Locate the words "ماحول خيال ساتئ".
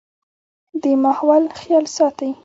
1.03-2.31